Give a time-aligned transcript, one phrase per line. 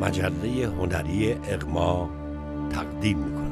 [0.00, 2.10] مجله هنری اغما
[2.70, 3.49] تقدیم می‌کنم.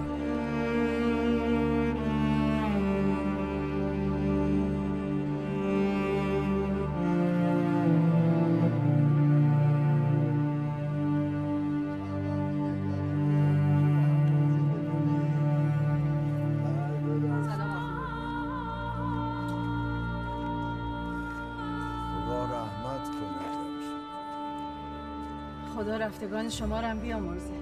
[26.18, 27.52] رفتگان شما رو هم بیامرزه.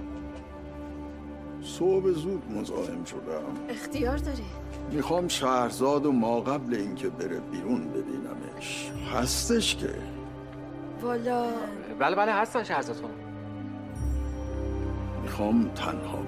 [1.63, 3.19] صبح زود مزاحم شدم.
[3.69, 4.45] اختیار داری
[4.93, 8.91] می‌خوام شهرزاد و ما قبل اینکه بره بیرون ببینمش.
[9.15, 9.95] هستش که.
[11.03, 11.47] والا
[11.99, 13.15] بله بله هستن شهرزاد خانم.
[15.23, 16.19] می‌خوام تنها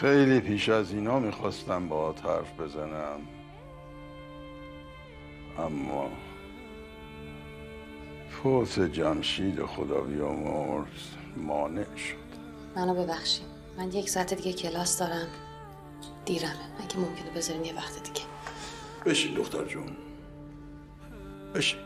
[0.00, 3.20] خیلی پیش از اینا می‌خواستم با حرف بزنم.
[5.58, 6.10] اما
[8.30, 10.86] فوت جمشید خدا بیامرز
[11.36, 12.16] مانع شد.
[12.76, 13.46] منو ببخشید
[13.78, 15.28] من یک ساعت دیگه کلاس دارم.
[16.24, 16.52] دیرمه.
[16.84, 18.26] اگه ممکنه بذارین یه وقت دیگه.
[19.06, 19.96] بشین دختر جون.
[21.54, 21.80] بشین.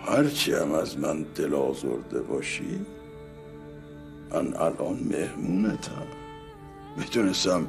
[0.00, 2.86] هرچی هم از من دل آزرده باشی
[4.30, 6.06] من الان مهمونتم.
[6.96, 7.66] می‌تونستم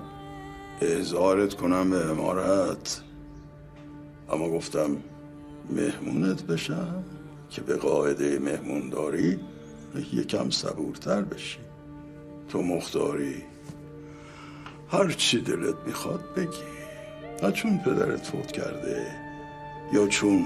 [0.82, 3.02] اعزارت کنم به امارت.
[4.30, 4.98] اما گفتم
[5.70, 7.04] مهمونت بشم
[7.50, 9.40] که به قاعده مهمونداری
[10.14, 11.60] یکم صبورتر بشی.
[12.50, 13.44] تو مختاری
[14.92, 16.78] هر چی دلت می‌خواد بگی.
[17.44, 19.08] نه چون پدرت فوت کرده
[19.94, 20.46] یا چون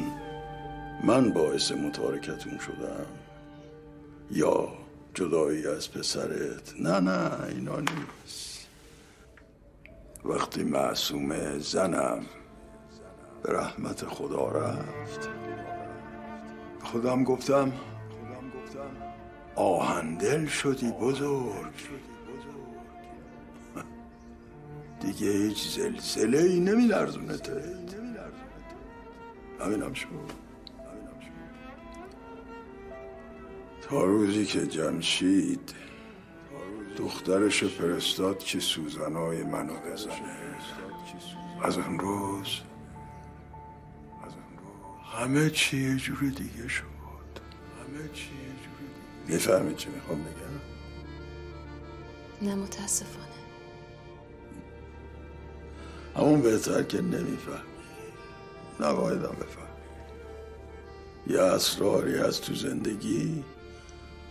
[1.03, 3.06] من باعث متارکتون شدم
[4.31, 4.81] یا
[5.14, 6.74] جدایی از پسرت.
[6.80, 8.68] نه نه اینا نیست.
[10.25, 12.25] وقتی معصوم زنم
[13.44, 15.30] به رحمت خدا رفت.
[16.84, 17.72] خودم گفتم
[19.56, 21.74] آهندل شدی بزرگ.
[25.00, 27.96] دیگه هیچ زلزله ای نمی لرزونتت
[29.59, 30.41] همینم شد.
[33.91, 35.74] تا روزی که جمشید
[36.97, 40.57] دخترش فرستاد که سوزنای منو بزنه.
[41.63, 42.47] از اون روز
[45.13, 46.84] همه چی یه جور دیگه شد.
[47.79, 49.34] همه چی یه جور دیگه.
[49.34, 50.62] می‌فهمی چی می‌خوام بگم؟
[52.41, 53.25] نه متاسفانه.
[56.16, 57.63] همون بهتر که نمیفهم
[58.79, 59.68] نبایدم بفهم
[61.28, 63.44] یه اسراری از تو زندگی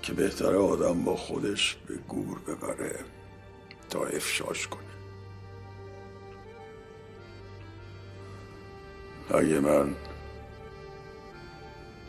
[0.02, 3.00] که بهتره آدم با خودش به گور ببره
[3.90, 4.82] تا افشاش کنه.
[9.34, 9.96] اگه من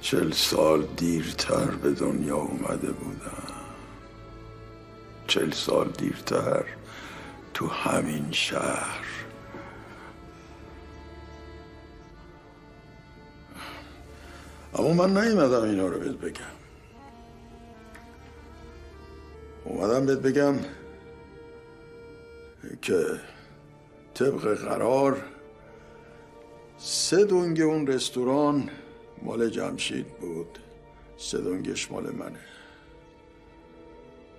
[0.02, 3.66] چل سال دیرتر به دنیا اومده بودم
[5.28, 6.66] چل سال دیرتر
[7.54, 9.06] تو همین شهر
[14.76, 16.61] اما من نیومدم اینا رو بهت بگم.
[19.66, 20.56] اومدم بهت بگم
[22.82, 23.06] که
[24.14, 25.22] طبق قرار
[26.78, 28.70] سه دنگ اون رستوران
[29.22, 30.60] مال جمشید بود.
[31.18, 32.40] سه دنگش مال منه.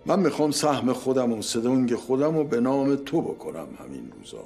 [0.07, 4.45] من می‌خوام سهم خودم و سه دنگ خودم رو به نام تو بکنم همین روزا.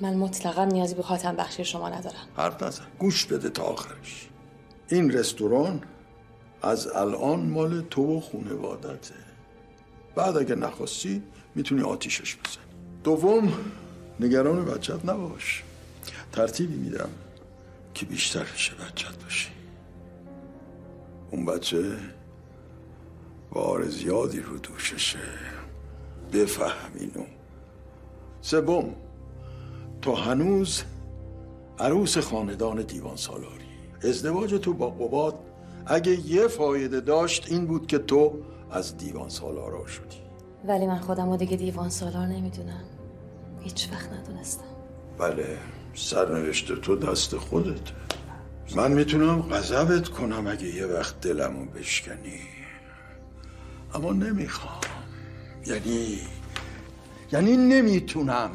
[0.00, 2.28] من مطلقا نیازی به خاتم بخشی شما ندارم.
[2.36, 2.84] حرف نزن.
[2.98, 4.28] گوش بده تا آخرش.
[4.88, 5.82] این رستوران
[6.62, 9.14] از الان مال تو و خونوادته
[10.14, 11.22] بعد اگه نخواستی
[11.54, 12.64] می‌تونی آتیشش بزنی.
[13.04, 13.52] دوم
[14.20, 15.62] نگران بچت نباش.
[16.32, 17.08] ترتیبی میدم
[17.94, 19.48] که بیشتر پیش بچت باشی.
[21.30, 21.96] اون بچه
[23.50, 25.18] بار زیادی رو دوششه.
[26.32, 27.26] بفهم اینو
[28.40, 28.94] سوم
[30.02, 30.82] تو هنوز
[31.78, 33.64] عروس خاندان دیوان سالاری.
[34.02, 35.38] ازدواج تو با قباد
[35.86, 38.42] اگه یه فایده داشت این بود که تو
[38.74, 40.16] از دیوان سالارا شدی.
[40.68, 42.84] ولی من خودم رو دیگه دیوان سالار نمی‌دونم.
[43.60, 44.64] هیچ وقت ندونستم.
[45.18, 45.58] بله
[45.94, 47.80] سرنوشت تو دست خودت.
[48.76, 52.40] من می‌تونم غضبت کنم اگه یه وقت دلمو بشکنی.
[53.94, 54.80] اما نمی‌خوام.
[55.66, 56.18] یعنی
[57.32, 58.50] یعنی نمی‌تونم.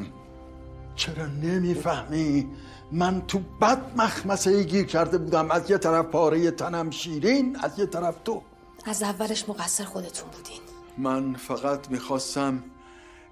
[0.95, 2.47] چرا نمی‌فهمی؟
[2.91, 5.51] من تو بد مخمسه گیر کرده بودم.
[5.51, 8.41] از یه طرف پاره تنم شیرین از یه طرف تو.
[8.85, 10.61] از اولش مقصر خودتون بودین.
[10.97, 12.63] من فقط می‌خواستم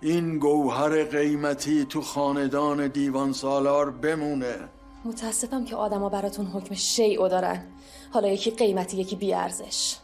[0.02, 4.56] این گوهر قیمتی تو خاندان دیوان سالار بمونه.
[5.06, 7.64] متاسفم که آدما براتون حکم شیعو دارن.
[8.14, 9.96] حالا یکی قیمتی یکی بیارزش.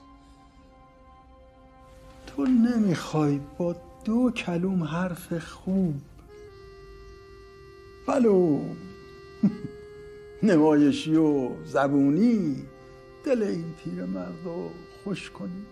[2.27, 3.75] تو نمی‌خوای با
[4.05, 5.95] دو کلوم حرف خوب.
[8.07, 8.59] ولو
[10.43, 12.63] نمایشی و زبونی
[13.25, 14.69] دل این پیر مرد رو
[15.03, 15.65] خوش کنی.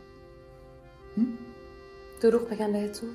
[2.22, 3.10] دروغ بگم بهتون؟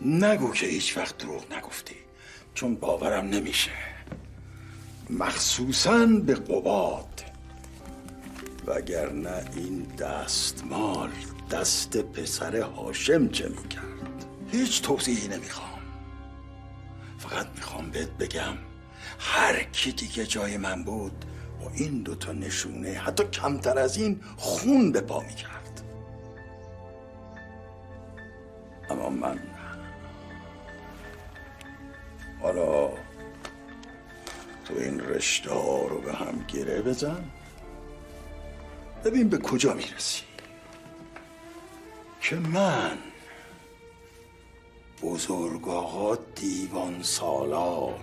[0.00, 1.96] نگو که هیچ وقت دروغ نگفتی
[2.54, 3.70] چون باورم نمیشه.
[5.10, 7.24] مخصوصا به قباد.
[8.66, 11.10] وگرنه این دستمال
[11.50, 15.78] دست پسر هاشم چه می‌کرد؟ هیچ توضیحی نمی‌خوام.
[17.18, 18.54] فقط می‌خوام بهت بگم
[19.18, 21.24] هر کی دیگه جای من بود
[21.74, 25.82] این دوتا نشونه حتی کمتر از این خون به پا می‌کرد
[28.90, 29.38] اما من
[32.42, 32.88] حالا
[34.64, 37.24] تو این رشته ها رو به هم گره بزن.
[39.04, 40.22] ببین به کجا می‌رسی
[42.20, 42.98] که من
[45.02, 48.00] بزرگ آقا دیوان سالار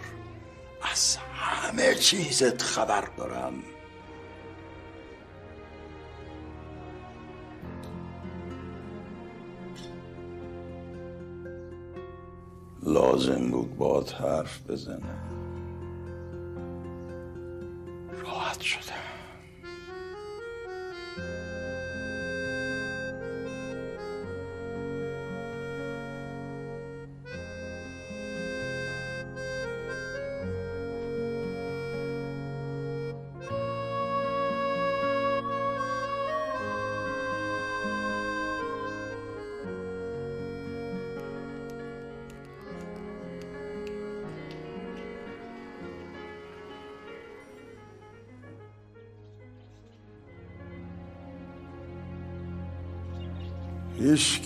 [0.91, 3.53] از همه چیزت خبر دارم.
[12.83, 15.15] لازم بود باد حرف بزنه.
[18.23, 18.94] راحت شدم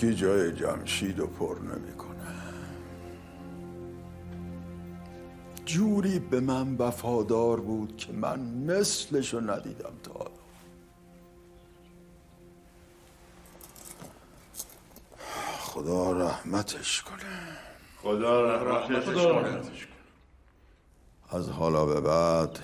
[0.00, 2.34] هیچکی جای جمشید رو پر نمی‌کنه
[5.64, 10.30] جوری به من وفادار بود که من مثلشو ندیدم تا حالا.
[15.58, 17.18] خدا رحمتش کنه.
[18.02, 19.62] خدا رحمتش کنه.
[21.30, 22.58] از حالا به بعد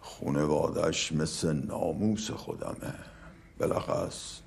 [0.00, 2.94] خونوادش مثل ناموس خودمه.
[3.58, 4.40] بلخص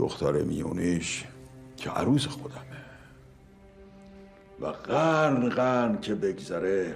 [0.00, 1.24] دختر میونیش
[1.76, 2.60] که عروس خودمه.
[4.60, 6.94] و قرن قرن که بگذره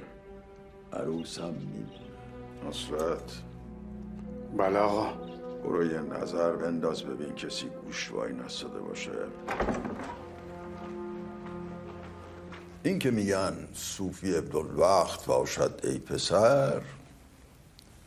[0.93, 2.69] عروسم میمونه.
[2.69, 3.43] نصرت.
[4.57, 5.13] بله آقا.
[5.65, 9.13] برو یه نظر بنداز ببین کسی گوش وای نستده باشه.
[12.83, 16.83] این که میگن صوفی عبدالوقت باشد ای پسر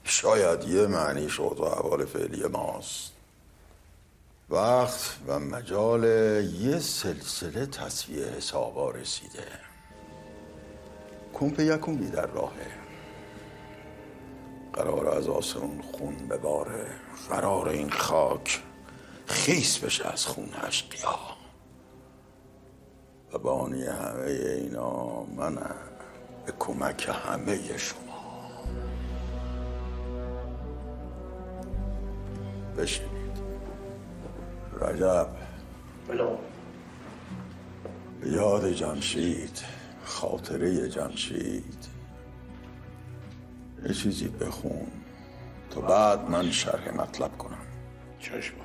[0.04, 3.17] شاید یه معنی شد و حوال فعلی ماست.
[4.50, 6.04] وقت و مجال
[6.60, 9.48] یه سلسله تصویه حسابا رسیده.
[11.34, 12.72] کمپ یکونی در راهه.
[14.74, 16.88] قرار از آسمون خون بباره.
[17.30, 18.64] قرار این خاک
[19.26, 21.20] خیس بشه از خون اشقیا.
[23.34, 25.76] و بانی همه اینا منم
[26.46, 28.08] به کمک همه شما.
[32.78, 33.17] بشینید
[34.78, 35.28] رجب.
[38.22, 39.64] به یاد جمشید
[40.04, 41.88] خاطره جمشید.
[43.88, 44.88] یه چیزی بخون
[45.70, 47.58] تا بعد من شرح مطلب کنم.
[48.20, 48.56] چشم.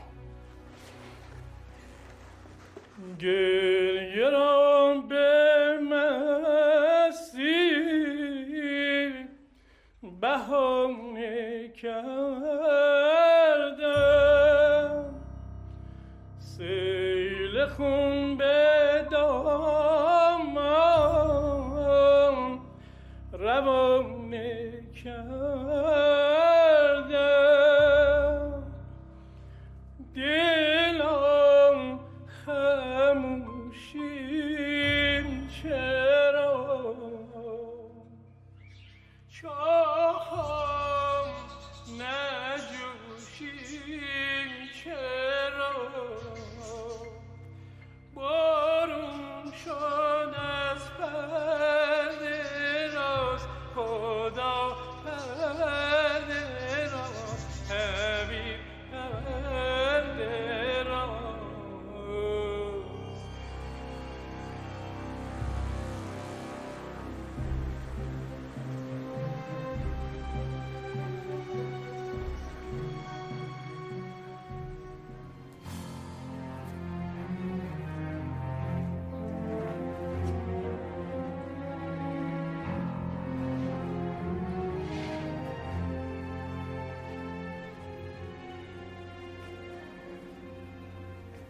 [3.18, 7.52] گریه را به مستی
[10.20, 12.41] بهانه کردم
[23.64, 24.01] forever.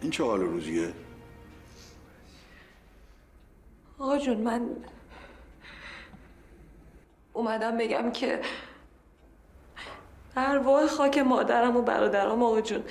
[0.03, 0.93] این چه حال روزیه؟
[3.99, 4.69] آقا جون من
[7.33, 8.41] اومدم بگم که
[10.37, 12.83] ارواح خاک مادرم و برادرم آقا جون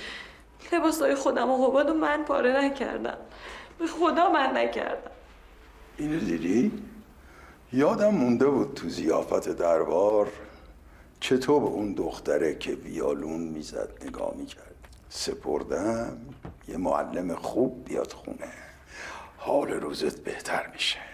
[0.72, 3.18] لباسای خودم و قباد و من پاره نکردم
[3.78, 5.10] به خدا من نکردم
[5.96, 6.72] اینو دیدی؟
[7.72, 10.28] یادم مونده بود تو زیافت دربار
[11.20, 14.81] چطور به اون دختره که ویالون می‌زد نگاه می‌کرد
[15.14, 16.18] سپردم.
[16.68, 18.52] یه معلم خوب بیاد خونه.
[19.36, 21.11] حال روزت بهتر میشه.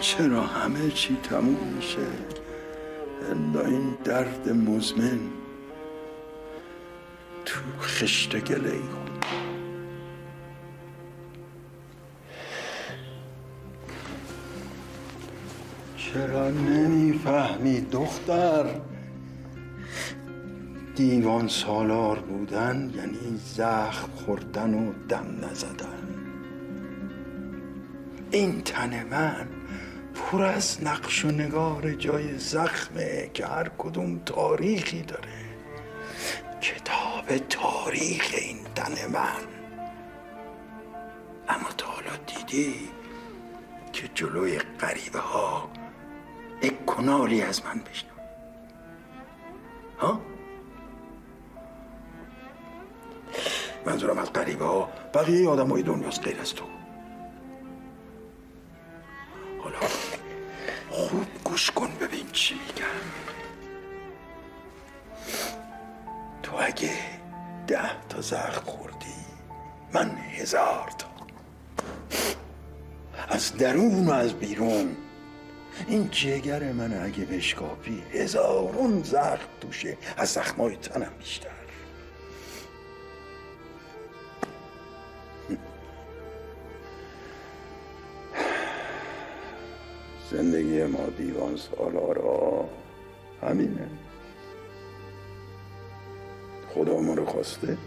[0.00, 2.06] چرا همه چی تموم میشه؟
[3.30, 5.18] الا این درد مزمن.
[7.44, 9.24] تو خشت گله ای خود
[15.96, 18.66] چرا نمی‌فهمی دختر؟
[20.96, 26.08] دیوان سالار بودن یعنی زخم خوردن و دم نزدن.
[28.30, 29.57] این تن من
[30.30, 35.28] پر از نقش و نگار جای زخمه که هر کدوم تاریخی داره.
[36.60, 39.44] کتاب تاریخ این تن من.
[41.48, 42.74] اما تا حالا دیدی
[43.92, 45.70] که جلوی غریبه ها
[46.62, 48.10] یک کنالی از من بشنو.
[49.98, 50.20] ها؟
[53.86, 56.64] منظورم از غریبه ها بقیه آدم های دنیاست غیر از تو.
[59.62, 59.78] حالا
[60.98, 62.84] خوب گوش کن ببین چی میگم
[66.42, 66.90] تو اگه
[67.66, 69.14] ده تا زخم خوردی
[69.92, 71.08] من هزار تا
[73.28, 74.96] از درون و از بیرون
[75.88, 81.57] این جگر من اگه بشکافی هزارون زخم توشه از زخمای تنم بیشتر
[90.38, 92.68] زندگی ما دیوان سالارا
[93.42, 93.88] همینه.
[96.74, 97.78] خدا ما رو خواسته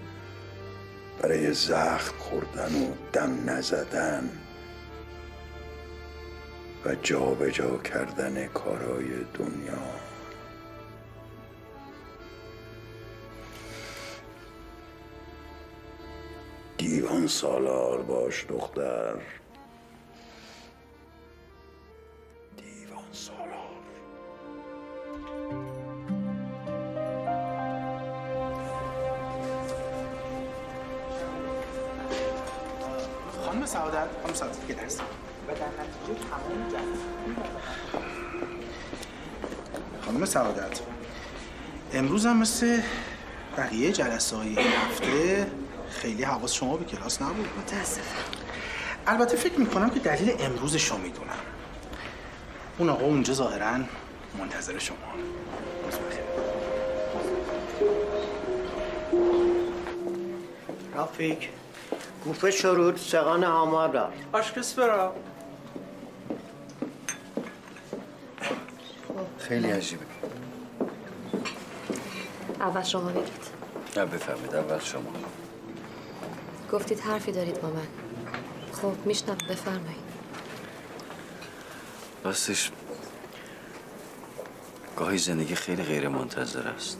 [1.21, 4.29] برای زخم خوردن و دم نزدن
[6.85, 9.81] و جابجا جا کردن کارای دنیا.
[16.77, 19.40] دیوان سالار باش دختر.
[34.31, 35.05] خانم سعادت یه لحظه و
[35.47, 37.05] در نتیجه تمام جلسه
[40.05, 40.79] خانم سعادت
[41.93, 42.81] امروز هم مثل
[43.57, 45.47] بقیه جلسه های این هفته
[45.89, 47.47] خیلی حواس شما به کلاس نبود.
[47.59, 48.01] متاسفم.
[49.07, 51.29] البته فکر می‌کنم که دلیل امروزش رو می‌دونم.
[52.77, 53.79] اون آقا اونجا ظاهرا
[54.39, 54.97] منتظر شما.
[60.95, 61.49] رافیک
[62.25, 64.09] گوفه شرود سقان آمار را.
[64.33, 65.15] آشکس برا.
[69.37, 70.05] خیلی عجیبه.
[72.59, 73.51] اول شما بگید.
[73.97, 75.11] نه بفهمید اول شما.
[76.71, 77.87] گفتید حرفی دارید با من.
[78.73, 80.11] خب میشنم بفرمایید.
[82.23, 82.71] راستش
[84.97, 86.99] گاهی زندگی خیلی غیر منتظر است.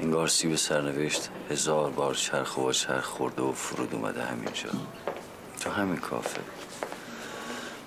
[0.00, 4.70] انگار سیب سرنوشت هزار بار چرخ و چرخ خورده و فرود اومده همینجا.
[5.60, 6.40] تو همین کافه.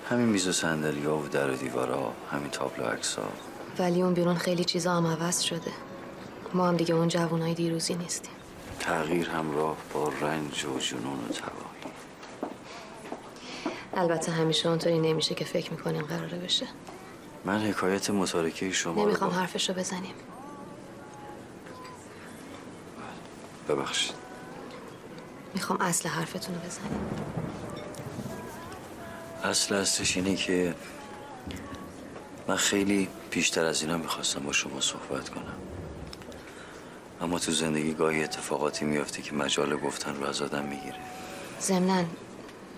[0.09, 3.23] همین میز و صندلی ها و در و دیوارا همین تابلو عکس ها
[3.79, 5.71] ولی اون بیرون خیلی چیزا هم عوض شده.
[6.53, 8.31] ما هم دیگه اون جوانای دیروزی نیستیم.
[8.79, 11.67] تغییر همراه با رنج و جنون و تباهی
[13.93, 16.67] البته همیشه اونطوری نمیشه که فکر می‌کنیم قراره بشه.
[17.45, 20.13] من حکایت متارکه شما رو نمی‌خوام با- حرفشو بزنیم.
[23.67, 24.15] ببخشید.
[25.53, 26.99] می‌خوام اصل حرفتون رو بزنیم
[29.43, 30.75] اصل اصلش اینه که
[32.47, 35.57] من خیلی بیشتر از اینا می‌خواستم با شما صحبت کنم.
[37.21, 40.99] اما تو زندگی گاهی اتفاقاتی میافته که مجال گفتن رو از آدم می‌گیره.
[41.61, 42.03] ضمناً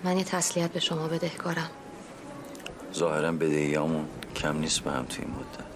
[0.03, 1.69] من یه تسلیت به شما بدهکارم.
[2.93, 5.69] ظاهرا بدهیامون کم نیست به هم توی این مدت.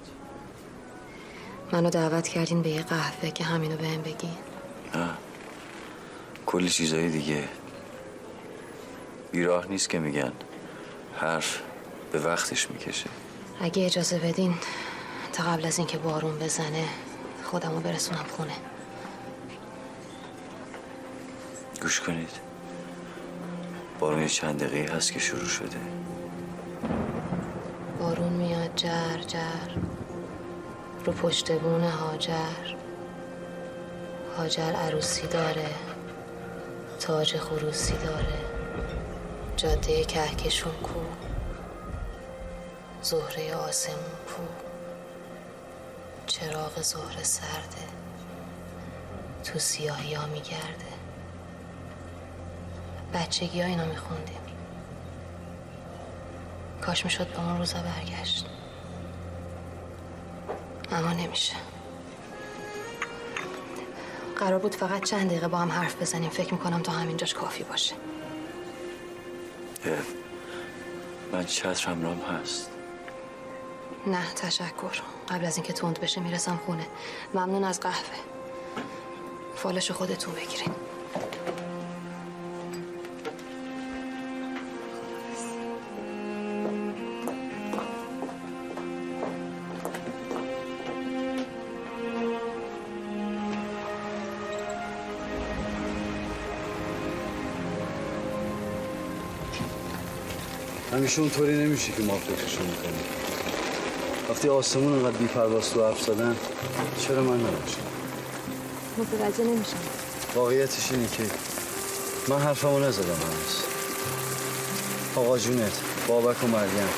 [1.72, 4.38] منو دعوت کردین به یه قهوه که همینو بهم بگین.
[4.96, 5.10] نه
[6.46, 7.48] کلی چیزایی دیگه.
[9.32, 10.32] بیراه نیست که میگن.
[11.16, 11.62] حرف
[12.12, 13.10] به وقتش می‌کشه.
[13.62, 14.56] اگه اجازه بدین
[15.34, 16.86] تا قبل از اینکه بارون بزنه
[17.44, 18.54] خودمو برسونم خونه.
[21.82, 22.40] گوش کنید.
[24.00, 25.78] بارون چند دقیقه هست که شروع شده.
[28.00, 29.70] بارون میاد جر جر.
[31.06, 32.83] رو پشت بون هاجر.
[34.38, 35.70] هاجر عروسی داره
[37.00, 38.40] تاج خروسی داره
[39.58, 41.00] جاده کهکشون کو
[43.02, 43.98] زهره آسمون
[44.28, 44.44] پو
[46.28, 47.88] چراغ زهره سرده
[49.44, 50.94] تو سیاهی ها میگرده.
[53.14, 54.42] بچگی ها اینا میخوندیم.
[56.82, 58.46] کاش می‌شد به اون روزا برگشت.
[60.92, 61.56] اما نمیشه.
[64.40, 66.30] قرار بود فقط چند دقیقه با هم حرف بزنیم.
[66.30, 67.96] فکر می‌کنم تا همینجاش کافی باشه.
[71.32, 72.70] من چترم رام هست.
[74.08, 75.02] نه تشکر.
[75.30, 76.88] قبل از اینکه تند بشه می‌رسم خونه.
[77.34, 78.18] ممنون از قهوه.
[79.56, 80.76] فالشو خودتون بگیرین.
[101.04, 103.06] همیشه اونطوری نمیشه که ما فکرشو می‌کنیم.
[104.30, 106.36] وقتی آسمون انقدر بیپرواز تو حرف زدن
[107.00, 107.78] چرا من نباشم
[108.98, 109.78] متوجه نمیشم.
[110.36, 111.24] واقعیتش اینه که
[112.28, 113.64] من حرفمو نزدم هنوز.
[115.16, 115.72] آقا جونت
[116.08, 116.90] بابک و مریم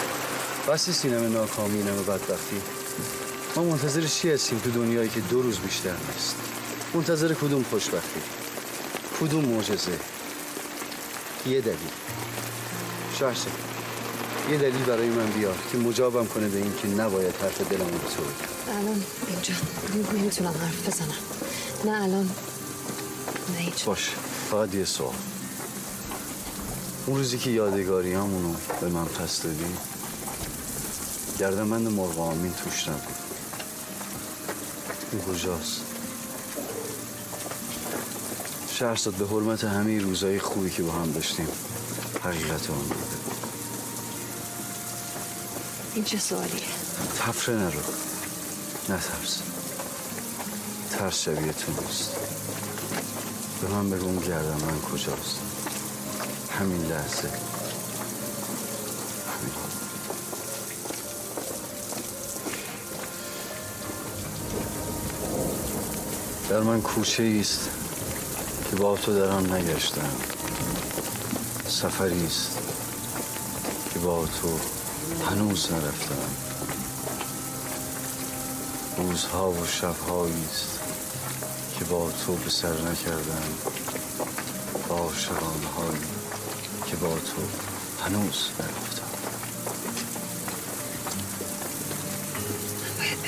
[0.68, 2.62] بسی سینم ناکامی اینم بدبختی.
[3.56, 6.36] ما منتظر چی هستیم تو دنیایی که دو روز بیشتر نیست؟
[6.94, 8.22] منتظر کدوم خوشبختی؟
[9.22, 10.00] کدوم معجزه؟
[11.48, 11.78] یه دلیل.
[13.20, 13.64] شهرزاد
[14.51, 17.84] یه دلیل برای من بیار که مجابم کنه به این که نباید حرف به تو
[17.84, 17.86] بگم
[18.79, 19.53] الان اینجا.
[20.13, 21.17] نمی‌تونم حرف بزنم.
[21.86, 22.29] نه الان.
[23.53, 23.86] نه هیچ.
[23.86, 24.10] باش
[24.51, 25.13] فقط یه سوال.
[27.05, 29.65] اون روزی که یادگاریامونو به من پس دادی
[31.39, 33.15] گردنبند مرغ آمین توش نبود.
[35.12, 35.81] اون کجاست؟
[38.71, 41.47] شهرزاد به حرمت همه روزای خوبی که با هم داشتیم
[42.23, 43.35] حقیقت اون بوده
[45.95, 46.62] این چه سوالیه؟
[47.19, 47.79] تفره نرو.
[48.89, 49.41] نه ترس.
[51.23, 52.15] شبیه تو نیست.
[53.62, 55.39] به من بگو اون گردن من کجاست.
[56.60, 57.29] همین لحظه.
[59.27, 59.53] همین.
[66.49, 67.69] در من کوچه است
[68.69, 70.10] که با تو در آن نگشتم.
[71.67, 72.58] سفری است
[73.93, 74.60] که با تو
[75.23, 76.30] هنوز نرفتم
[78.97, 80.80] روزها و شبهایی است
[81.80, 83.43] که با تو به سر نکردم.
[84.89, 86.06] با عاشقانه هایی
[86.88, 87.41] که با تو
[88.06, 89.06] هنوز نرفتم.
[92.97, 93.19] باید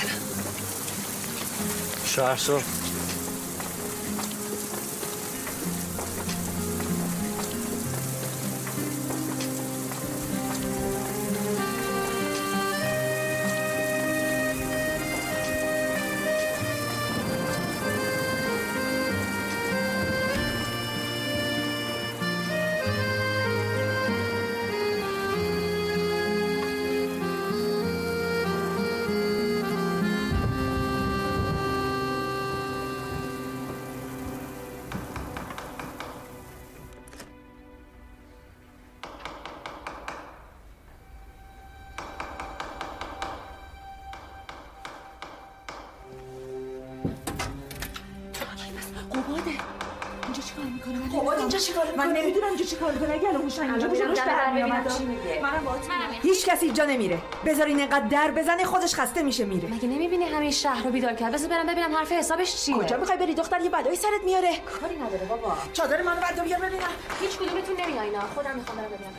[51.67, 53.13] چیکار من؟ نمی‌دونم اینجا چیکار می‌کنه.
[53.13, 55.39] اگه الان هوشنگ اینجا روش در چی میگه.
[55.43, 55.79] منم باهات
[56.21, 57.19] هیچ کسی اینجا نمیره.
[57.45, 59.69] بذارین اینقدر در بزنه خودش خسته میشه میره.
[59.69, 62.75] مگه نمی‌بینی همه شهر رو بیدار کرد؟ بذار برم ببینم حرف حسابش چیه.
[62.75, 64.57] کجا می‌خوای بری؟ دختر یه بلایی سرت میاره.
[64.57, 65.57] کاری نداره بابا.
[65.73, 66.89] چادر منو بردار بیار ببینم.
[67.21, 69.13] هیچ کدومتون نمیاینا خودم می‌خوام برم ببینم.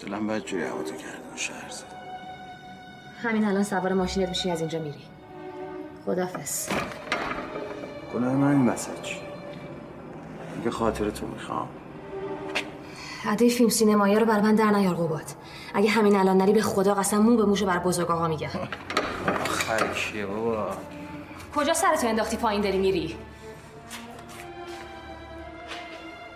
[0.00, 1.86] دلم بد جوری هوا تو کردن شهرزاد
[3.22, 5.02] همین الان سوار ماشینت میشی از اینجا میری.
[6.06, 6.68] خدافز
[8.14, 9.21] گناه من این وسط چیه
[10.62, 11.68] میگه خاطرتو می‌خوام.
[13.24, 15.34] عده فیلم سینمایی رو بر من در نیار قوبات
[15.74, 18.48] اگه همین الان نری به خدا قسم مو به موشو بر بزرگاها میگم
[19.48, 20.70] خرکیه بابا؟
[21.56, 23.16] کجا سرتو انداختی پایین داری میری؟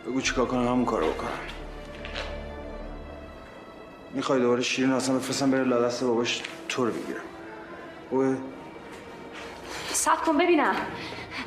[0.06, 1.28] بگو چیکار کنم همون کارو بکنم.
[4.14, 7.20] می‌خوای دوباره شیرین اصلا بفرستم بره لادست باباش تو رو بگیرم.
[8.10, 8.36] اوه.
[9.92, 10.74] سب کن ببینم.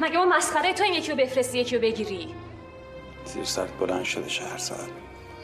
[0.01, 2.35] مگه ما مسخره تو این یکی رو بفرستی یکی رو بگیری؟
[3.33, 4.89] زیر سرت بلند شده شهر ساعت.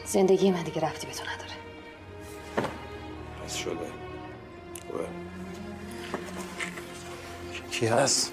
[0.06, 1.50] زندگی من دیگه رفتی به تو نداره.
[3.44, 3.70] پس شده.
[4.92, 5.06] اوه
[7.70, 8.32] کی هست؟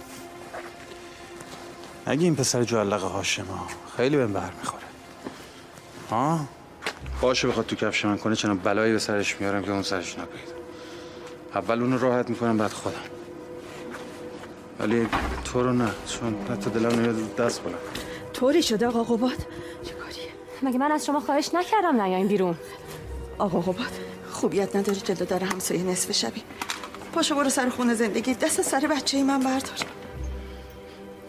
[2.05, 3.67] اگه این پسر جوالق هاشما.
[3.97, 4.83] خیلی بهم بر می‌خوره.
[6.09, 6.39] ها؟
[7.21, 10.53] باشه بخواد تو کفش من کنه چنان بلایی به سرش میارم که اون سرش نپیدا
[11.55, 12.97] اول اونو راحت می‌کنم بعد خودم.
[14.79, 15.07] ولی
[15.45, 17.77] تو رو نه چون حتی دلم نمیاد دست بلند
[18.43, 19.37] طوری شده آقا قباد؟
[20.63, 22.55] مگه من از شما خواهش نکردم نیاین بیرون.
[23.37, 23.91] آقا قباد
[24.31, 26.43] خوبیت نداری جلو در همسایه نصف شبی.
[27.13, 29.77] پاشو برو سر خونه زندگی دست سر بچه من بردار.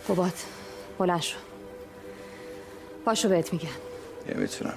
[0.09, 0.45] قبات
[0.99, 1.37] بلند شو.
[3.05, 3.69] پاشو بهت میگم.
[4.29, 4.77] نمی‌تونم.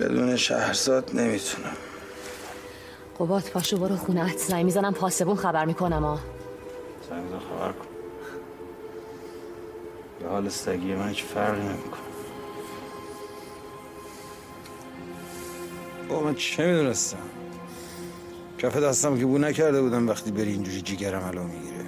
[0.00, 1.76] بدون شهرزاد نمی‌تونم.
[3.18, 4.30] قبات پاشو برو خونه.
[4.30, 6.18] ات زنگ می‌زنم پاسبون خبر می‌کنم ها
[7.08, 7.89] زنگ خبر کن.
[10.20, 12.00] به حال سگی من هیچ فرقی نمی‌کنه.
[16.08, 17.18] با من چه می‌دونستم؟
[18.58, 21.84] کف دستم که بو نکرده بودم وقتی بری اینجوری جیگرم الان می‌گیره.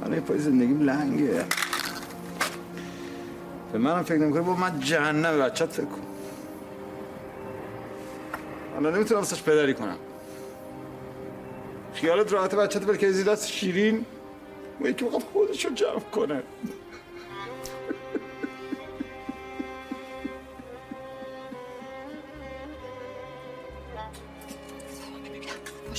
[0.00, 1.44] من یه پای زندگیم لنگه.
[3.72, 4.42] به منم فکر نمی‌کنه.
[4.42, 6.00] با من جهنم بچت فکر کن.
[8.76, 9.96] الان نمی‌تونم سش پدری کنم.
[11.94, 14.04] خیالت راحت بچت بلکه زیر دست شیرین.
[14.80, 16.42] و یکی بخواد خودش رو جمع کنه.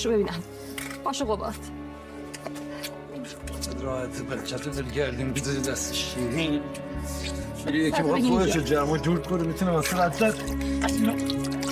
[0.02, 0.44] پاشو ببینم.
[1.04, 1.56] پاشو قبات
[3.82, 4.22] راحت
[4.66, 6.62] رو دل کردیم بذاری دست شیرین.
[7.64, 8.58] شیرین یکی بگی خودش.
[8.58, 10.36] جمع و جور کنه می‌تونه واسه بچت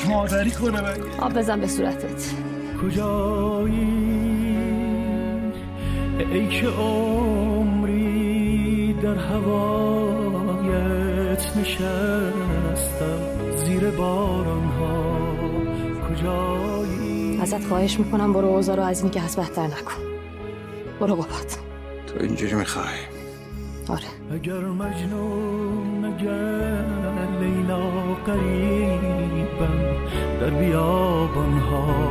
[0.10, 2.34] مادری کنه مگه آب بزن به صورتت.
[2.82, 4.10] کجایی؟
[6.20, 8.14] ای که عمری
[8.94, 10.38] در هوایت
[11.58, 13.20] نشستم
[13.66, 15.09] زیر باران ها.
[17.54, 20.02] ازت خواهش می‌کنم برو اوزا رو از این که هست بهتر نکن.
[21.00, 21.60] برو قبات
[22.08, 22.86] تو اینجوری می‌خوای.
[23.88, 24.04] آره.
[24.34, 26.86] اگر مجنون اگر
[27.42, 27.90] لیلا
[28.26, 29.96] قریبم
[30.42, 32.10] در بیابان ها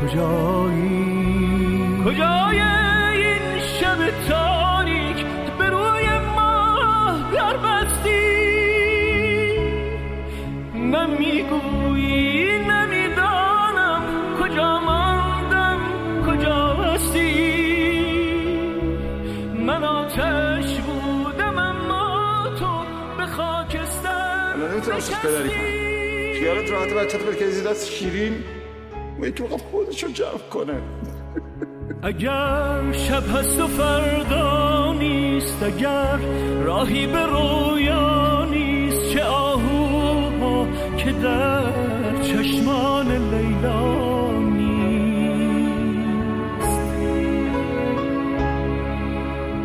[0.00, 4.57] کجایی؟ کجای این شب تاریک
[26.48, 28.34] خیالت راحت بچت بلکه زیر دست شیرین
[29.20, 30.82] و یکی بخواد خودش رو جمع کنه.
[32.02, 36.18] اگر شب هست و فردا نیست اگر
[36.64, 40.66] راهی به رویا نیست چه آهوها
[40.98, 44.88] که در چشمان لیلا نیست.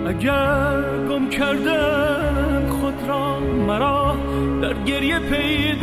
[0.08, 4.16] اگر گم کردم خود را مرا
[4.62, 5.83] در گریه پیدا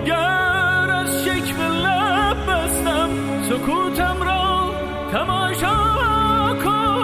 [0.00, 3.08] اگر از شکل لب بستم
[3.48, 4.70] سکوتم را
[5.12, 5.76] تماشا
[6.64, 7.00] کن.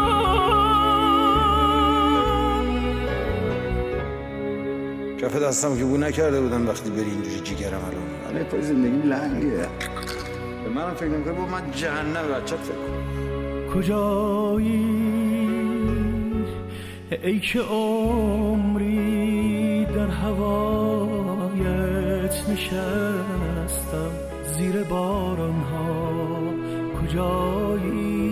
[5.20, 8.02] کف دستم که بو نکرده بودم وقتی بری اینجوری جیگرم الان.
[8.34, 9.68] من یه پای زندگیم لنگه
[10.64, 13.02] به منم فکر نمی‌کنه با من جهنم بچت فکر کن.
[13.74, 15.06] کجایی؟
[17.22, 19.06] ای که عمری
[19.84, 20.65] در هوایت
[22.48, 24.10] نشستم
[24.44, 26.12] زیر باران ها
[27.00, 28.26] کجایی؟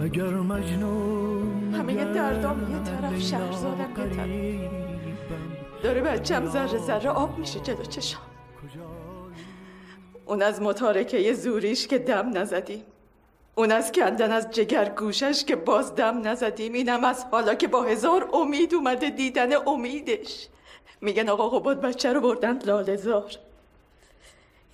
[0.00, 4.28] اگر مجنون همه دردام یه طرف شهرزادم یه طرف.
[5.82, 8.22] داره بچم ذره ذره آب میشه جلو چشام.
[10.26, 12.82] اون از متارکه زوریش که دم نزدیم.
[13.58, 17.82] اون از کندن از جگر گوشش که باز دم نزدیم اینم از حالا که با
[17.82, 20.48] هزار امید اومده دیدن امیدش.
[21.00, 23.30] میگن آقا قباد بچه رو بردن لالزار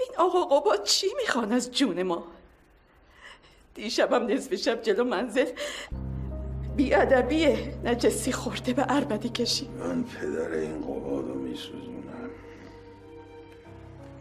[0.00, 2.24] این آقا قباد چی می‌خوان از جون ما؟
[3.74, 5.46] دیشبم نصف شب جلو منزل
[6.76, 9.68] بیادبیه نجسی خورده به عربدی کشی.
[9.68, 12.30] من پدر این قباد رو میسوزونم.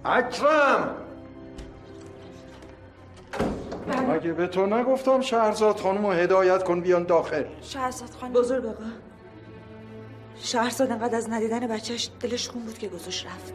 [0.05, 1.10] اکرم!
[3.99, 8.83] مگه به تو نگفتم شهرزاد خانم رو هدایت کن بیان داخل؟ شهرزاد خان بزرگ آقا.
[10.35, 13.53] شهرزاد انقدر از ندیدن بچهش دلش خون بود که گذاشت رفت.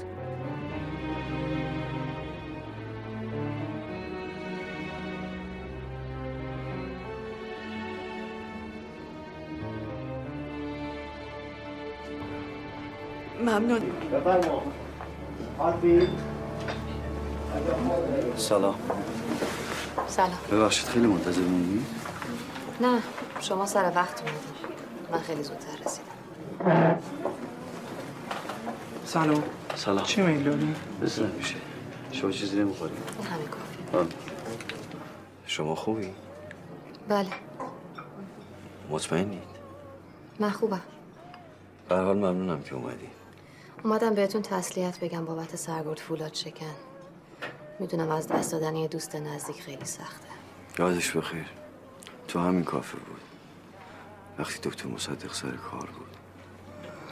[13.41, 13.81] ممنون.
[18.37, 18.75] سلام.
[20.17, 20.39] سلام.
[20.53, 21.87] ببخشید خیلی منتظر موندی
[22.81, 23.03] نه
[23.41, 24.77] شما سر وقت اومدین
[25.13, 26.99] من خیلی زودتر رسیدم.
[29.05, 29.43] سلام.
[29.75, 30.05] سلام.
[30.05, 31.55] چی میل داری؟ بس نمیشه
[32.13, 32.93] شما چیزی نمی‌خوری؟
[33.31, 34.15] همین کافی
[35.47, 36.15] شما خوبی؟
[37.09, 37.29] بله.
[38.91, 39.43] مطمئنید؟
[40.41, 40.81] من خوبم.
[41.89, 43.09] به هر حال ممنونم که اومدی.
[43.85, 46.75] اومدم بهتون تسلیت بگم بابت سرگرد فولاد شکن.
[47.79, 50.29] می‌دونم از دست دادن یه دوست نزدیک خیلی سخته.
[50.79, 51.51] یادش بخیر.
[52.29, 53.21] تو همین کافه بود.
[54.39, 56.17] وقتی دکتر مصدق سر کار بود.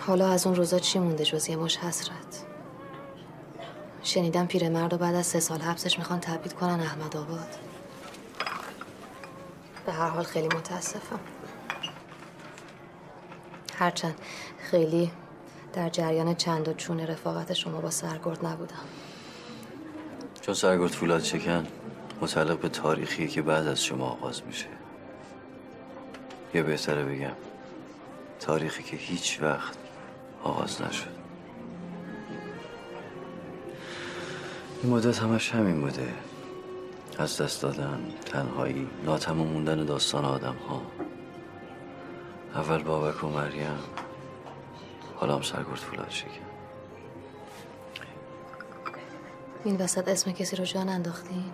[0.06, 2.44] حالا از اون روزا چی مونده جز یه مش حسرت؟
[4.02, 7.58] شنیدم پیرمرد رو بعد از سه سال حبسش می‌خوان تبعید کنن احمد آباد.
[9.86, 11.20] به هر حال خیلی متاسفم.
[13.78, 14.20] هرچند
[14.58, 15.10] خیلی
[15.72, 18.84] در جریان چند و چون رفاقت شما با سرگرد نبودم.
[20.44, 21.66] چون سرگرد فولاد شکن
[22.20, 24.66] متعلق به تاریخی که بعد از شما آغاز میشه.
[26.54, 27.36] یا بهتره بگم
[28.40, 29.76] تاریخی که هیچ وقت
[30.42, 31.14] آغاز نشد.
[34.82, 36.08] این مدت همش همین بوده.
[37.18, 40.82] از دست دادن تنهایی ناتمام موندن داستان آدم ها
[42.54, 43.78] اول بابک و مریم
[45.16, 46.43] حالا هم سرگرد فولاد شکن.
[49.64, 51.44] این وسط اسم کسی رو جان انداختین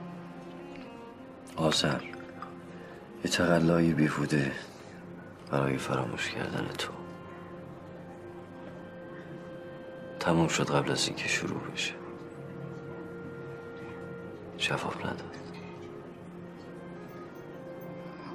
[1.56, 2.02] آذر
[3.24, 4.52] یه تقلایی بیهوده
[5.50, 6.92] برای فراموش کردن تو.
[10.20, 11.94] تموم شد قبل از اینکه شروع بشه.
[14.58, 15.36] جواب نداد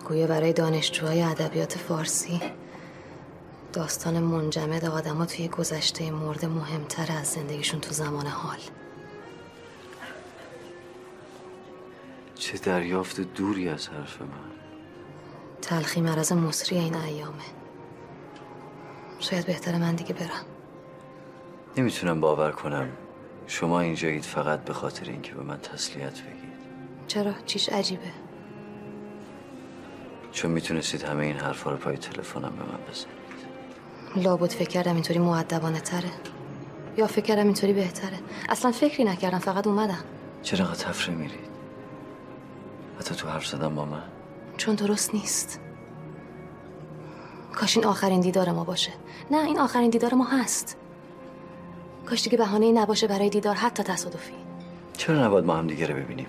[0.08, 2.42] گویا برای دانشجوهای ادبیات فارسی
[3.74, 8.58] داستان منجمد آدما توی گذشته مرده مهمتر از زندگیشون تو زمان حال.
[12.36, 14.28] چه دریافت دوری از حرف من؟
[15.62, 17.44] تلخی مرض مصری این ایامه.
[19.20, 20.46] شاید بهتر من دیگه برم.
[21.78, 22.90] نمی‌تونم باور کنم
[23.48, 26.56] شما اینجایید فقط به خاطر اینکه به من تسلیت بگید.
[27.08, 28.12] چرا؟ چیش عجیبه.
[30.32, 34.26] چون می‌تونستید همه این حرفا رو پای تلفنم به من بزنید.
[34.26, 36.12] لابد فکر کردم اینطوری معدبانه تره.
[36.98, 38.20] یا فکر کردم اینطوری بهتره.
[38.50, 40.04] اصلا فکری نکردم فقط اومدم.
[40.44, 41.55] چرا تفره میرید.
[43.00, 44.04] حتی تو حرف زدن با من؟
[44.58, 45.60] چون درست نیست.
[47.54, 48.92] کاش این آخرین دیدار ما باشه.
[49.32, 50.78] نه این آخرین دیدار ما هست.
[52.06, 54.34] کاش دیگه بهانه نباشه برای دیدار حتی تصادفی.
[54.98, 56.28] چرا نباید ما هم دیگه رو ببینیم؟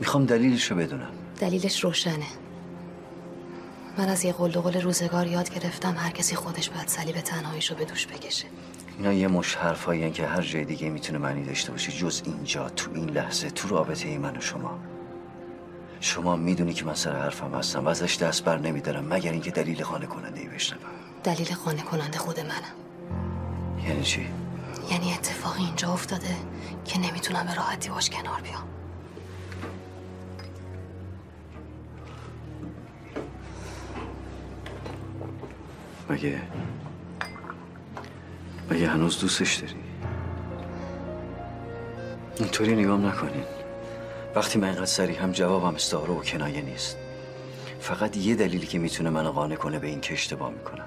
[0.00, 1.10] می‌خوام دلیلش رو بدونم.
[1.40, 2.26] دلیلش روشنه.
[3.98, 7.76] من از یه قول قول روزگار یاد گرفتم هر کسی خودش باید صلیب تنهاییش رو
[7.76, 8.46] به دوش بکشه.
[8.98, 11.92] اینا یه مش حرفایی که هر جای دیگه می‌تونه معنی داشته باشه.
[11.92, 14.78] جز اینجا تو این لحظه تو رابطه ای من و شما.
[16.02, 19.82] شما می‌دونی که من سر حرفم هستم و ازش دست بر نمیدارم مگر اینکه دلیل
[19.82, 20.82] خانه کننده ای بشنوم.
[21.24, 22.74] دلیل خانه کننده خود منم.
[23.88, 24.28] یعنی چی؟
[24.90, 26.36] یعنی اتفاقی اینجا افتاده
[26.84, 28.68] که نمی‌تونم به راحتی باش کنار بیام.
[36.10, 36.42] مگه؟
[38.70, 39.74] مگه هنوز دوستش داری؟
[42.38, 43.44] اینطوری نگام نکنین.
[44.34, 46.96] وقتی من اینقدر سریع هم جوابم استعاره و کنایه نیست.
[47.80, 50.86] فقط یه دلیلی که می‌تونه منو قانع کنه به این که اشتباه می‌کنم.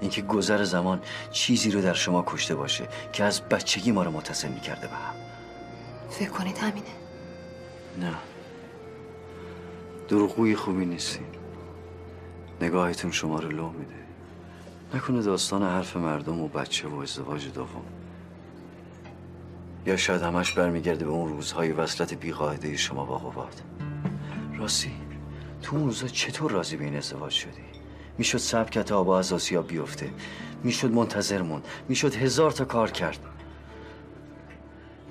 [0.00, 1.00] اینکه گذر زمان
[1.32, 5.14] چیزی رو در شما کشته باشه که از بچگی ما رو متصل می‌کرده به هم.
[6.10, 6.86] فکر کنید همینه.
[8.00, 8.14] نه.
[10.08, 11.26] دروغگوی خوبی نیستین
[12.60, 13.94] نگاهتون شما رو لو میده.
[14.94, 17.84] نکنه داستان حرف مردم و بچه و ازدواج دوم.
[19.86, 23.62] یا شاید همش برمیگرده به اون روزهای وصلت بیقاعده شما با قباد
[24.58, 24.92] راستی
[25.62, 27.62] تو اون روزا چطور راضی به این ازدواج شدی؟
[28.18, 30.10] می‌شد سبکت آبا از آسیا بیفته.
[30.62, 31.64] می‌شد منتظر موند.
[31.88, 33.18] می‌شد هزار تا کار کرد.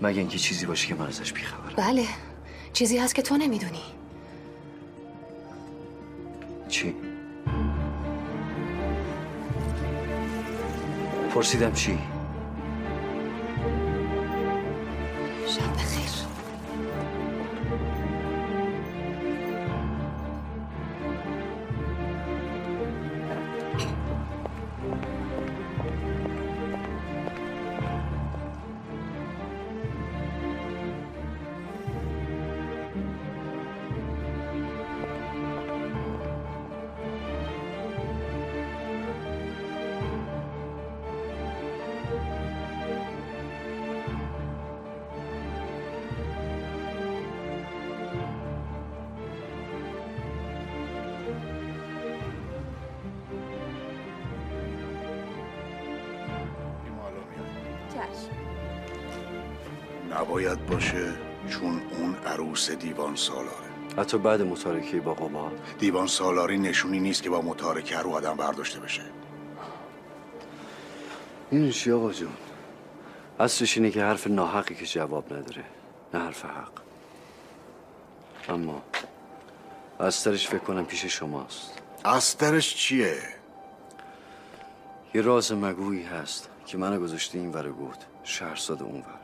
[0.02, 2.06] مگه اینکه چیزی باشه که من ازش بیخبرم؟ بله.
[2.74, 3.82] چیزی هست که تو نمی‌دونی.
[6.70, 6.96] چی؟
[11.34, 12.00] پرسیدم چی؟
[15.52, 16.01] شب
[60.22, 61.14] نباید باشه
[61.50, 63.72] چون اون عروس دیوان سالاره.
[63.98, 68.80] حتی بعد متارکه با قباد دیوان سالاری نشونی نیست که با متارکه رو آدم برداشته
[68.80, 69.02] بشه.
[71.52, 72.32] این چی آقا جون؟
[73.40, 75.64] اصلش اینه که حرف ناحقی که جواب نداره
[76.14, 76.72] نه حرف حق.
[78.50, 78.82] اما
[80.00, 81.82] استرش فکر کنم پیش شماست.
[82.06, 83.18] استرش چیه؟
[85.14, 89.21] یه راز مگویی هست که منو گذاشته این ور گفت شهرزاد اون ور.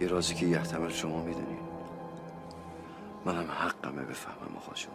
[0.00, 1.58] یه رازی که یحتمل شما می‌دونی.
[3.24, 4.94] منم حقمه بفهمم آقا جون.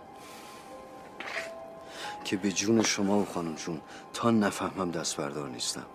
[2.26, 3.82] که به جون شما و خانم جون
[4.14, 5.86] تا نفهمم دست بردار نیستم.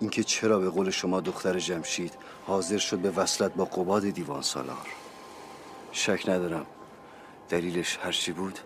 [0.00, 2.14] اینکه چرا به قول شما دختر جمشید
[2.46, 4.86] حاضر شد به وصلت با قباد دیوان سالار.
[5.92, 6.66] شک ندارم.
[7.48, 8.58] دلیلش هرچی بود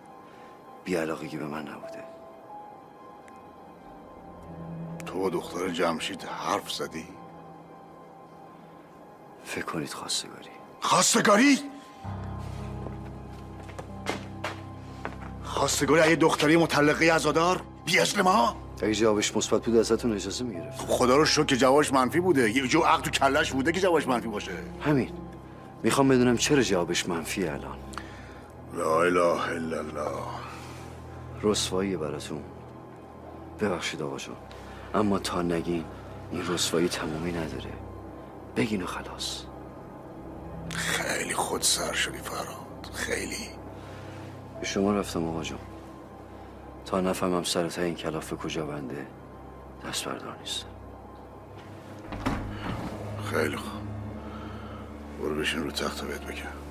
[0.85, 2.05] بیعلاقگی به من نبوده.
[5.07, 7.14] تو با دختر جمشید حرف زدی؟
[9.45, 10.51] فکر کنید خواستگاری.
[10.81, 11.59] خواستگاری؟
[15.45, 20.81] خواستگاری اگه دختری مطلقه ازادار؟ بی ما؟ اگه جوابش مثبت بود ازتون اجازه می‌گرفت.
[20.89, 22.51] خدا رو شکر که جوابش منفی بوده.
[22.51, 24.53] یه جو عقل تو کلش بوده که جوابش منفی باشه.
[24.81, 25.11] همین.
[25.83, 27.77] می‌خوام بدونم چرا جوابش منفی الان.
[28.75, 30.23] لا اله الا الله.
[31.43, 32.43] رسوایی براتون.
[33.61, 34.37] ببخشید آقا جون.
[34.95, 35.85] اما تا نگین
[36.33, 37.71] این رسوایی تمومی نداره.
[38.57, 39.43] بگین و خلاص.
[40.71, 42.91] خیلی خود سر شدی فراد.
[42.95, 43.49] خیلی.
[44.61, 45.59] به شما رفتم آقا جون.
[46.87, 49.07] تا نفهمم سر این کلافه کجا بنده
[49.89, 50.65] دست بردار نیست.
[53.31, 53.83] خیلی خوب.
[55.21, 56.64] برو بشین رو تخت بهت بگم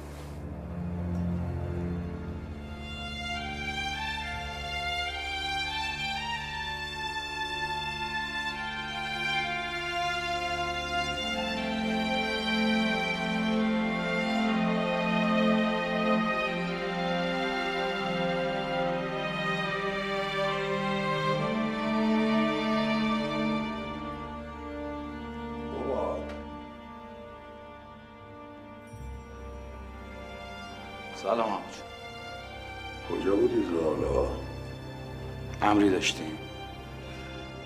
[33.66, 34.28] حالا؟
[35.62, 36.38] امری داشتیم.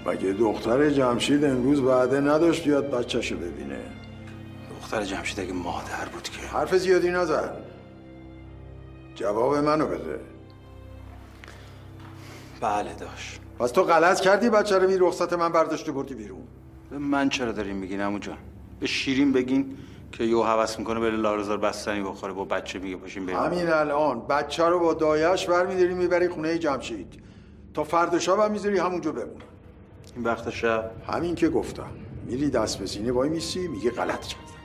[0.06, 3.80] مگه دختر جمشید امروز بعده نداشت بیاد بچهشو ببینه؟
[4.82, 6.42] دختر جمشید اگه مادر بود که.
[6.48, 7.50] حرف زیادی نزن.
[9.16, 10.20] جواب منو بده.
[12.62, 13.40] بله داشت.
[13.60, 16.44] پس تو غلط کردی بچه رو بی رخصت من برداشتی بردی بیرون.
[16.90, 18.38] به من چرا دارین میگین عمو جان؟
[18.80, 19.78] به شیرین بگین.
[20.12, 23.40] که یو هوس می‌کنه بره لارزار بستنی بخوره با بچه میگه پاشین بریم.
[23.40, 27.14] همین الان بچه رو با دایش برمیداری می‌بری خونه جمشید.
[27.74, 29.46] تا فردا شب هم می‌ذاری همونجا بمونه
[30.16, 30.92] این وقت شب.
[31.08, 31.90] همین که گفتم.
[32.26, 34.57] میری دست به سینه وای میسی میگه غلط کردم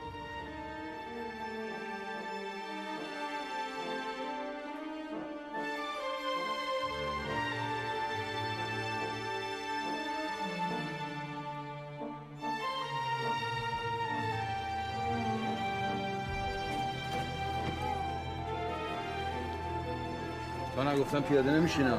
[21.03, 21.97] تا نگفتم پیاده نمیشینم.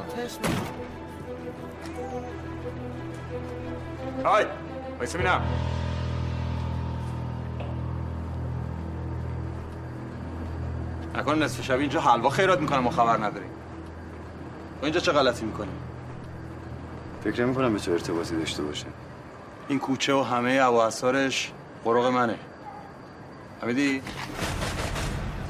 [4.24, 4.44] های
[4.98, 5.42] وایسا بینم
[11.14, 13.50] نکن نصف شب اینجا حلوا خیرات می‌کنم و خبر نداریم.
[14.80, 15.70] تو اینجا چه غلطی می‌کنی؟
[17.24, 18.86] فکر نمی کنم به تو ارتباطی داشته باشه.
[19.68, 21.52] این کوچه و همه اواثارش
[21.84, 22.38] قرق منه.
[23.62, 24.02] حمیدی؟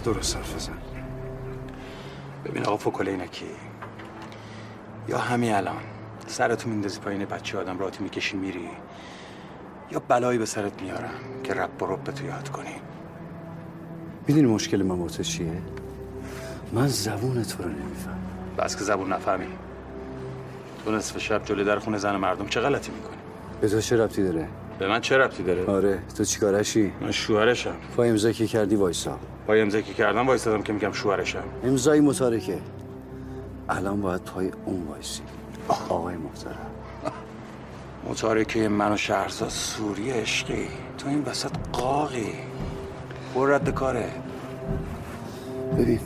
[0.05, 0.94] درست حرف بزن.
[2.45, 3.47] ببین آقا فکلینکی
[5.09, 5.83] یا همین الان
[6.27, 8.69] سرتو میندازی پایین بچه آدم راتی می‌کشی میری؟
[9.91, 11.15] یا بلایی به سرت میارم
[11.45, 12.75] که رب و رب تو یاد کنی؟
[14.27, 15.53] می‌دونی مشکل من با تو چیه؟
[16.73, 18.19] من زبون تو رو نمیفهم
[18.59, 19.47] بس که زبون نفهمی.
[20.85, 23.17] تو نصف شب جلوی در خونه زن مردم چه غلطی می‌کنی؟
[23.61, 25.99] به تو چه ربطی داره؟ به من چه ربطی داره؟ آره.
[26.17, 27.75] تو چیکارشی؟ من شوهرشم.
[27.97, 29.19] پای امضا که کردی وایسا.
[29.47, 32.59] پای امضا که کردم وایسادم که میگم شوهرشم امضای متارکه.
[33.69, 35.23] الان باید پای اون وایسی.
[35.69, 36.71] آقای محترم
[38.09, 40.69] متارکه من و شهرزاد سوری عشقی.
[40.99, 42.33] تو این وسط قاقی.
[43.35, 44.11] برو رد کاره.
[45.79, 46.01] ببین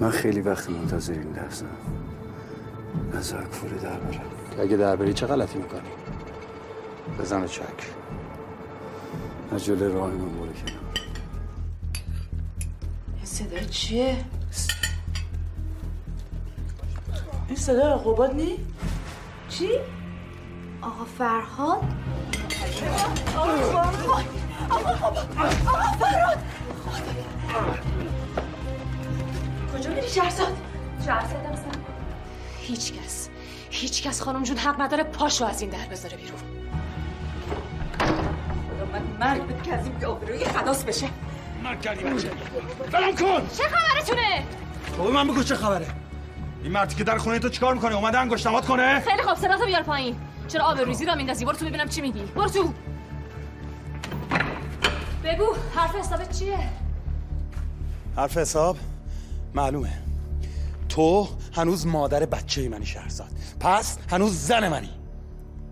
[0.00, 1.66] من خیلی وقت منتظر این لحظه
[3.14, 4.20] نظر کوره در برم
[4.60, 5.80] اگه در بری چه غلطی می‌کنی؟
[7.20, 7.62] بزن چک.
[9.52, 10.77] از جلوی راه من برو این
[13.38, 14.16] صدا چیه؟
[17.48, 18.56] این صدا قباد نی؟
[19.48, 19.68] چی؟
[20.82, 21.82] آقا فرهاد
[23.36, 23.56] آقا
[25.00, 26.38] فرهاد
[29.74, 30.56] کجا میری شهرزاد؟
[31.06, 31.80] شهرزادم سن
[32.60, 33.28] هیچ کس
[33.70, 36.40] هیچ کس خانم جون حق نداره پاشو از این در بذاره بیرون
[38.92, 41.08] من مرگ بده که از این بیابروی خلاص بشه
[41.68, 42.30] مرگ کردی بچه.
[42.92, 43.48] برم کن!
[43.56, 44.46] چه خبرتونه؟
[44.96, 45.86] تو به من بگو چه خبره.
[46.62, 49.82] این مردی که در خونه تو چیکار می‌کنه؟ اومده انگشتمات کنه؟ خیلی خوب صداتو بیار
[49.82, 50.16] پایین.
[50.48, 52.20] چرا آب ریزی را میندازی؟ برو تو ببینم چی میگی.
[52.20, 52.72] برو تو.
[55.24, 56.58] بگو حرف حسابت چیه؟
[58.16, 58.76] حرف حساب
[59.54, 59.92] معلومه.
[60.88, 63.30] تو هنوز مادر بچه منی شهرزاد.
[63.60, 64.90] پس هنوز زن منی.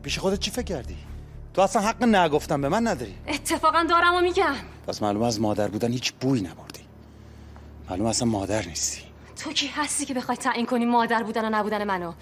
[0.03, 0.97] پیش خودت چی فکر کردی؟
[1.55, 3.15] تو اصلا حق نگفتن به من نداری.
[3.29, 4.55] اتفاقا دارم و میگم.
[4.87, 6.81] پس معلوم از مادر بودن هیچ بوی نبردی
[7.91, 9.03] معلوم اصلا مادر نیستی.
[9.45, 12.13] تو کی هستی که بخوای تعیین کنی مادر بودن و نبودن منو؟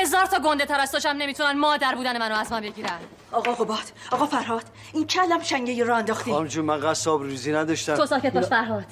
[0.00, 2.98] هزار تا گنده تر از نمی‌تونن مادر بودن منو از من بگیرن.
[3.32, 7.96] آقا قباد آقا فرهاد این کلم شنگه رو انداختی؟ خانم جون من قصاب ریزی نداشتم.
[7.96, 8.86] تو ساکت باش فرهاد.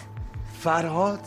[0.60, 1.20] فرهاد؟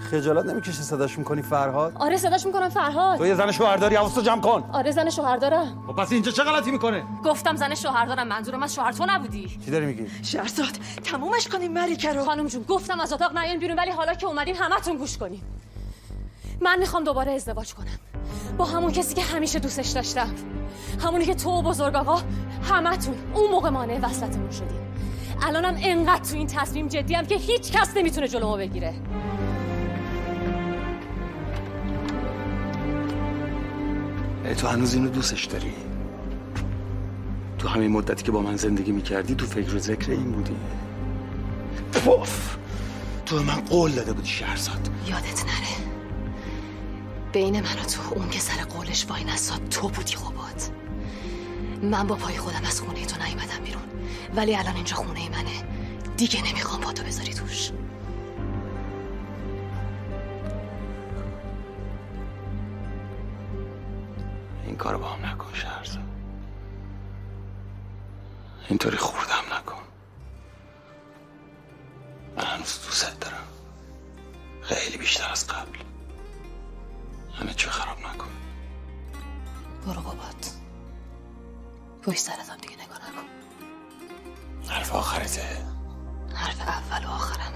[0.00, 3.18] خجالت نمی‌کشی صداش می‌کنی فرهاد؟ آره صداش می‌کنم فرهاد.
[3.18, 4.70] تو یه زن شوهرداری حواستو جمع کن.
[4.72, 8.62] آره زن شوهر دارم خب پس اینجا چه غلطی می‌کنه؟ گفتم زن شوهر دارم منظورم
[8.62, 9.58] از شوهر تو نبودی.
[9.64, 10.70] چی داری میگی؟ شهرزاد
[11.04, 12.24] تمومش کنیم ملیکه رو.
[12.24, 15.40] خانم جون گفتم از اتاق نیاین بیرون ولی حالا که اومدین همتون گوش کنین.
[16.60, 17.98] من می‌خوام دوباره ازدواج کنم.
[18.58, 20.34] با همون کسی که همیشه دوستش داشتم.
[21.04, 22.20] همونی که تو و بزرگ آقا
[22.62, 23.14] همتون.
[23.34, 24.80] اون موقع مانع وصلتمون شدیم.
[25.42, 28.94] الانم انقدر تو این تصمیم جدیم که هیچ کس نمی‌تونه جلومو بگیره.
[34.54, 35.72] تو هنوز اینو دوستش داری؟
[37.58, 40.56] تو همین مدتی که با من زندگی می‌کردی تو فکر و ذکر این بودی.
[41.92, 42.56] پف
[43.26, 44.90] تو من قول داده بودی شهرزاد.
[45.06, 45.90] یادت نره.
[47.32, 50.62] بین من و تو اون که سر قولش وای نساد تو بودی قباد.
[51.82, 53.82] من با پای خودم از خونه تو نیومدم بیرون.
[54.36, 55.64] ولی الان اینجا خونه منه.
[56.16, 57.70] دیگه نمی‌خوام پاتو بذاری توش.
[64.80, 66.02] کارو با هم نکن شهرزاد
[68.68, 69.82] اینطوری خوردم نکن.
[72.36, 73.46] من هنوز دوست دارم.
[74.62, 75.78] خیلی بیشتر از قبل.
[77.34, 78.30] همه چی خراب نکن.
[79.86, 80.46] برو قباد
[82.02, 83.24] پشت سرتم دیگه نگاه نکن.
[84.68, 85.66] حرف آخرته.
[86.34, 87.52] حرف اول و آخرم.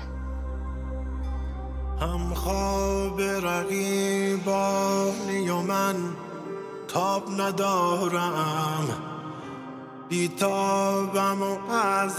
[2.01, 4.69] هم خواب رقیبانی
[5.49, 6.17] و من
[6.95, 8.89] تاب ندارم.
[10.09, 12.13] بیتابم و از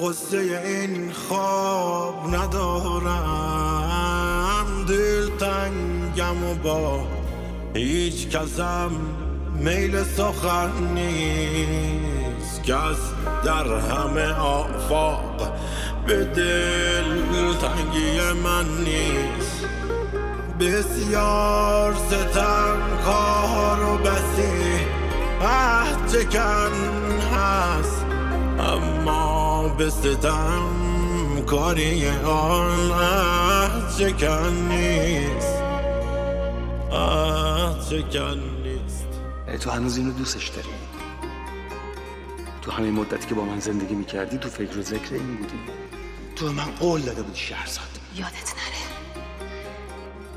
[0.00, 3.46] قصه این خواب ندارم.
[4.88, 7.06] دل تنگم و با
[7.74, 8.90] هیچ کسم
[9.54, 12.62] میل سخن نیست.
[12.62, 13.12] کس
[13.44, 15.52] در همه آفاق
[16.06, 17.04] به دل
[17.54, 19.45] تنگی من نیست.
[20.60, 24.86] بسیار ستم کار و بسی.
[25.42, 26.72] عهد چکن
[27.34, 28.04] هست.
[28.58, 30.62] اما به ستم
[31.46, 35.62] کاری آن عهد چکن نیست.
[36.92, 39.06] عهد چکن نیست.
[39.48, 40.68] ای تو هنوز اینو دوستش داری؟
[42.62, 45.60] تو همین مدتی که با من زندگی می‌کردی تو فکر و ذکر این بودی؟
[46.36, 47.84] تو من قول داده بودی شهرزاد.
[48.16, 48.75] یادت نره.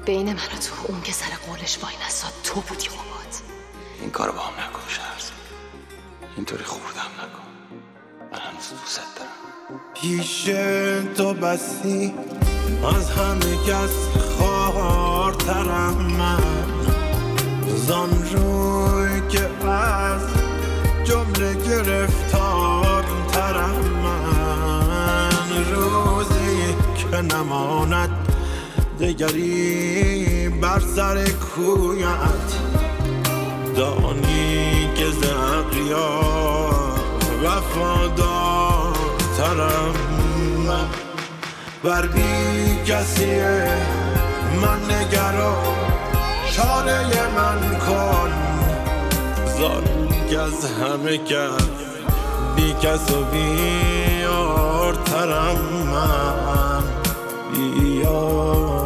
[0.05, 3.35] بین من و تو اون که سر قولش وای نساد تو بودی قباد
[4.01, 5.31] این کارو با هم نکن شهرزاد
[6.35, 7.49] اینطوری خوردم نکن.
[8.31, 9.81] من هنوز دوست دارم.
[9.93, 10.43] پیش
[11.17, 12.13] تو بسی
[12.95, 13.95] از همه کس
[14.37, 16.43] خوارترم من.
[17.87, 19.21] زان روی
[21.03, 25.65] جمله گرفتار ترم من.
[25.73, 28.18] روزی که نماند
[28.99, 32.49] دگری بر سر کویت.
[33.75, 36.19] دانی که زقیا
[37.43, 38.95] وفادار
[39.37, 39.95] ترم
[40.67, 40.87] من.
[41.83, 43.67] بر بی کسیه
[44.61, 45.55] من نگرا
[46.55, 48.31] چاره من کن.
[49.59, 49.83] زان
[50.29, 51.67] که از همه کس
[52.55, 54.39] بی کس و بیارترم
[55.91, 56.83] من.
[57.53, 58.78] بیار.